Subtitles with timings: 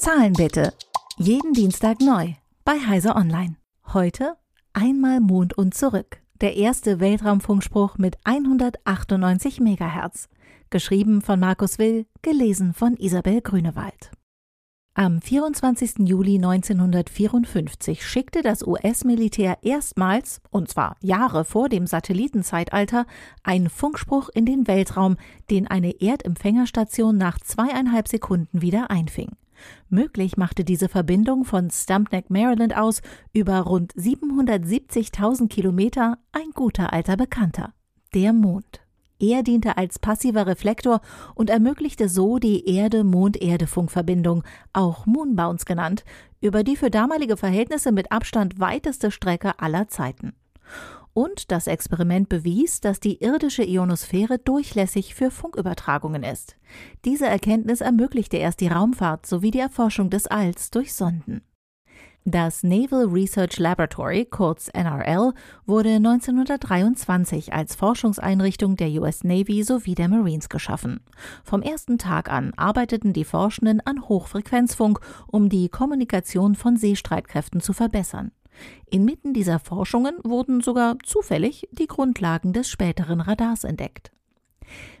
[0.00, 0.72] Zahlen bitte.
[1.18, 2.32] Jeden Dienstag neu
[2.64, 3.56] bei Heise Online.
[3.92, 4.32] Heute
[4.72, 6.22] einmal Mond und zurück.
[6.40, 10.30] Der erste Weltraumfunkspruch mit 198 Megahertz.
[10.70, 14.10] Geschrieben von Markus Will, gelesen von Isabel Grünewald.
[14.94, 16.08] Am 24.
[16.08, 23.04] Juli 1954 schickte das US-Militär erstmals, und zwar Jahre vor dem Satellitenzeitalter,
[23.42, 25.18] einen Funkspruch in den Weltraum,
[25.50, 29.36] den eine Erdempfängerstation nach zweieinhalb Sekunden wieder einfing.
[29.88, 37.16] Möglich machte diese Verbindung von Stumpneck, Maryland aus über rund 770.000 Kilometer ein guter alter
[37.16, 37.72] Bekannter,
[38.14, 38.80] der Mond.
[39.20, 41.02] Er diente als passiver Reflektor
[41.34, 46.04] und ermöglichte so die Erde-Mond-Erde-Funkverbindung, auch Moonbounce genannt,
[46.40, 50.32] über die für damalige Verhältnisse mit Abstand weiteste Strecke aller Zeiten.
[51.20, 56.56] Und das Experiment bewies, dass die irdische Ionosphäre durchlässig für Funkübertragungen ist.
[57.04, 61.42] Diese Erkenntnis ermöglichte erst die Raumfahrt sowie die Erforschung des Alls durch Sonden.
[62.24, 65.34] Das Naval Research Laboratory, kurz NRL,
[65.66, 71.00] wurde 1923 als Forschungseinrichtung der US Navy sowie der Marines geschaffen.
[71.44, 77.74] Vom ersten Tag an arbeiteten die Forschenden an Hochfrequenzfunk, um die Kommunikation von Seestreitkräften zu
[77.74, 78.32] verbessern.
[78.90, 84.12] Inmitten dieser Forschungen wurden sogar zufällig die Grundlagen des späteren Radars entdeckt.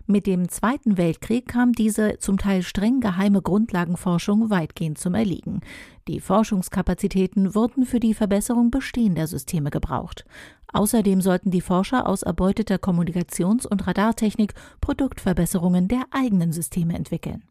[0.06, 5.60] Mit dem Zweiten Weltkrieg kam diese zum Teil streng geheime Grundlagenforschung weitgehend zum Erliegen.
[6.08, 10.24] Die Forschungskapazitäten wurden für die Verbesserung bestehender Systeme gebraucht.
[10.72, 17.44] Außerdem sollten die Forscher aus erbeuteter Kommunikations- und Radartechnik Produktverbesserungen der eigenen Systeme entwickeln.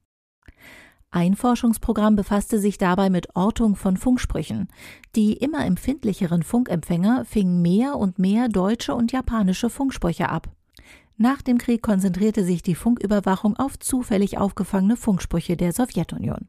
[1.12, 4.68] Ein Forschungsprogramm befasste sich dabei mit Ortung von Funksprüchen.
[5.16, 10.50] Die immer empfindlicheren Funkempfänger fingen mehr und mehr deutsche und japanische Funksprüche ab.
[11.18, 16.48] Nach dem Krieg konzentrierte sich die Funküberwachung auf zufällig aufgefangene Funksprüche der Sowjetunion.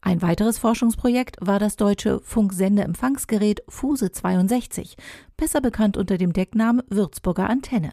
[0.00, 4.96] Ein weiteres Forschungsprojekt war das deutsche Funksendeempfangsgerät Fuse 62,
[5.36, 7.92] besser bekannt unter dem Decknamen Würzburger Antenne.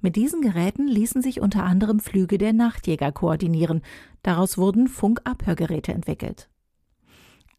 [0.00, 3.82] Mit diesen Geräten ließen sich unter anderem Flüge der Nachtjäger koordinieren.
[4.22, 6.48] Daraus wurden Funkabhörgeräte entwickelt.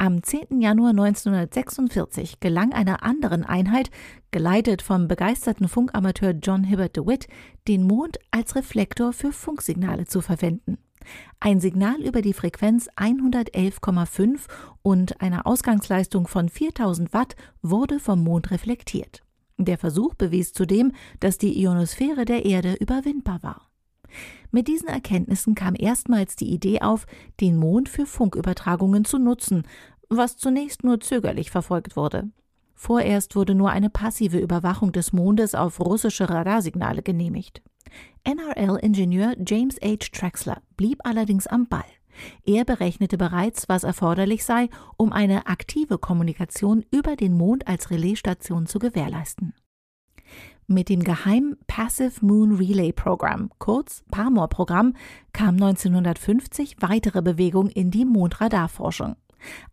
[0.02, 0.62] Am 10.
[0.62, 3.92] Januar 1946 gelang einer anderen Einheit,
[4.32, 7.28] geleitet vom begeisterten Funkamateur John Hibbert DeWitt,
[7.68, 10.78] den Mond als Reflektor für Funksignale zu verwenden.
[11.42, 14.48] Ein Signal über die Frequenz 111,5
[14.82, 19.24] und einer Ausgangsleistung von 4000 Watt wurde vom Mond reflektiert.
[19.62, 23.70] Der Versuch bewies zudem, dass die Ionosphäre der Erde überwindbar war.
[24.52, 27.06] Mit diesen Erkenntnissen kam erstmals die Idee auf,
[27.42, 29.64] den Mond für Funkübertragungen zu nutzen,
[30.08, 32.30] was zunächst nur zögerlich verfolgt wurde.
[32.74, 37.62] Vorerst wurde nur eine passive Überwachung des Mondes auf russische Radarsignale genehmigt.
[38.24, 40.10] NRL-Ingenieur James H.
[40.14, 41.84] Traxler blieb allerdings am Ball.
[42.46, 48.66] Er berechnete bereits, was erforderlich sei, um eine aktive Kommunikation über den Mond als Relaisstation
[48.66, 49.54] zu gewährleisten.
[50.68, 54.94] Mit dem geheimen Passive Moon Relay Program, kurz PAMOR-Programm,
[55.34, 59.16] kam 1950 weitere Bewegung in die Mondradarforschung.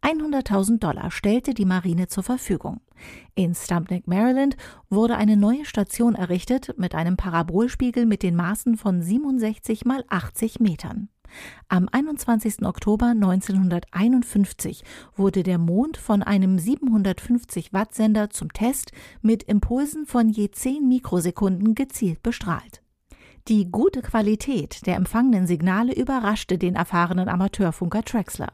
[0.03, 2.81] 100.000 Dollar stellte die Marine zur Verfügung.
[3.35, 4.57] In Stumpneck, Maryland,
[4.89, 10.61] wurde eine neue Station errichtet mit einem Parabolspiegel mit den Maßen von 67 mal 80
[10.61, 11.09] Metern.
[11.69, 12.65] Am 21.
[12.65, 14.85] Oktober 1951
[15.17, 18.93] wurde der Mond von einem 750 Watt Sender zum Test
[19.23, 22.83] mit Impulsen von je 10 Mikrosekunden gezielt bestrahlt.
[23.49, 28.53] Die gute Qualität der empfangenen Signale überraschte den erfahrenen Amateurfunker Traxler.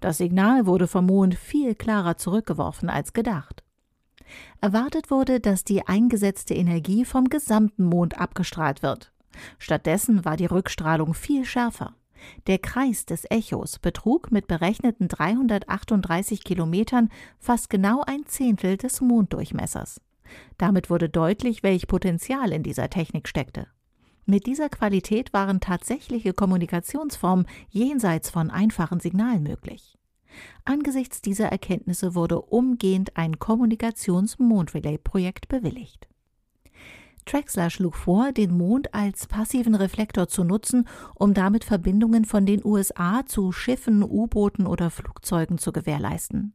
[0.00, 3.62] Das Signal wurde vom Mond viel klarer zurückgeworfen als gedacht.
[4.60, 9.12] Erwartet wurde, dass die eingesetzte Energie vom gesamten Mond abgestrahlt wird.
[9.58, 11.94] Stattdessen war die Rückstrahlung viel schärfer.
[12.46, 20.00] Der Kreis des Echos betrug mit berechneten 338 Kilometern fast genau ein Zehntel des Monddurchmessers.
[20.58, 23.66] Damit wurde deutlich, welch Potenzial in dieser Technik steckte.
[24.24, 29.98] Mit dieser Qualität waren tatsächliche Kommunikationsformen jenseits von einfachen Signalen möglich.
[30.64, 36.08] Angesichts dieser Erkenntnisse wurde umgehend ein Kommunikations-Mondrelay-Projekt bewilligt.
[37.32, 42.62] Traxler schlug vor, den Mond als passiven Reflektor zu nutzen, um damit Verbindungen von den
[42.62, 46.52] USA zu Schiffen, U-Booten oder Flugzeugen zu gewährleisten.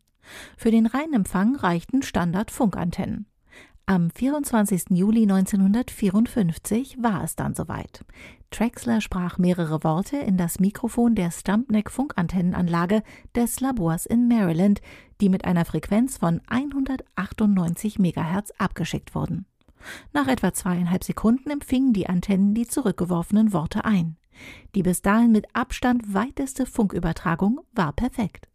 [0.55, 3.25] Für den Reinempfang reichten Standard-Funkantennen.
[3.87, 4.91] Am 24.
[4.91, 8.05] Juli 1954 war es dann soweit.
[8.51, 13.01] Traxler sprach mehrere Worte in das Mikrofon der Stumpneck Funkantennenanlage
[13.35, 14.81] des Labors in Maryland,
[15.21, 19.47] die mit einer Frequenz von 198 MHz abgeschickt wurden.
[20.13, 24.17] Nach etwa zweieinhalb Sekunden empfingen die Antennen die zurückgeworfenen Worte ein.
[24.75, 28.47] Die bis dahin mit Abstand weiteste Funkübertragung war perfekt.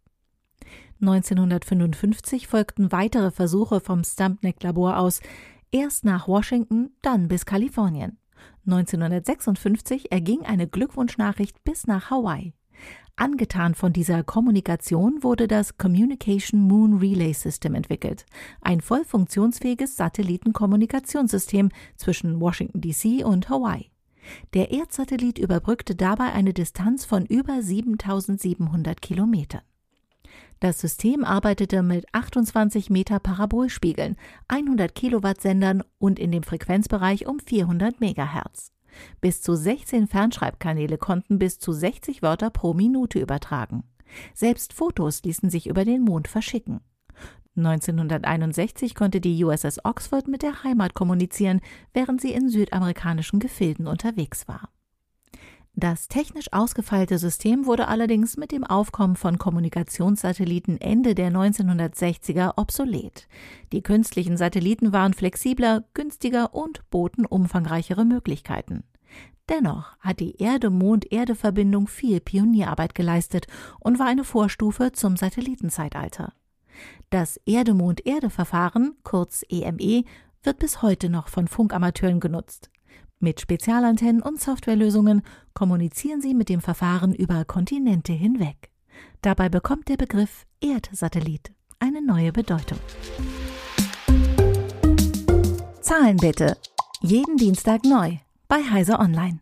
[1.01, 5.19] 1955 folgten weitere Versuche vom Stumpneck-Labor aus,
[5.71, 8.17] erst nach Washington, dann bis Kalifornien.
[8.65, 12.53] 1956 erging eine Glückwunschnachricht bis nach Hawaii.
[13.15, 18.25] Angetan von dieser Kommunikation wurde das Communication Moon Relay System entwickelt,
[18.61, 23.91] ein voll funktionsfähiges Satellitenkommunikationssystem zwischen Washington DC und Hawaii.
[24.53, 29.61] Der Erdsatellit überbrückte dabei eine Distanz von über 7700 Kilometern.
[30.59, 34.15] Das System arbeitete mit 28 Meter Parabolspiegeln,
[34.47, 38.71] 100 Kilowatt Sendern und in dem Frequenzbereich um 400 Megahertz.
[39.21, 43.83] Bis zu 16 Fernschreibkanäle konnten bis zu 60 Wörter pro Minute übertragen.
[44.33, 46.81] Selbst Fotos ließen sich über den Mond verschicken.
[47.55, 51.61] 1961 konnte die USS Oxford mit der Heimat kommunizieren,
[51.93, 54.69] während sie in südamerikanischen Gefilden unterwegs war.
[55.75, 63.27] Das technisch ausgefeilte System wurde allerdings mit dem Aufkommen von Kommunikationssatelliten Ende der 1960er obsolet.
[63.71, 68.83] Die künstlichen Satelliten waren flexibler, günstiger und boten umfangreichere Möglichkeiten.
[69.49, 73.47] Dennoch hat die Erde-Mond-Erde-Verbindung viel Pionierarbeit geleistet
[73.79, 76.33] und war eine Vorstufe zum Satellitenzeitalter.
[77.09, 80.03] Das Erde-Mond-Erde-Verfahren, kurz EME,
[80.43, 82.69] wird bis heute noch von Funkamateuren genutzt.
[83.23, 85.21] Mit Spezialantennen und Softwarelösungen
[85.53, 88.69] kommunizieren sie mit dem Verfahren über Kontinente hinweg.
[89.21, 92.79] Dabei bekommt der Begriff Erdsatellit eine neue Bedeutung.
[95.79, 96.57] Zahlen bitte.
[96.99, 98.17] Jeden Dienstag neu
[98.49, 99.39] bei Heise Online.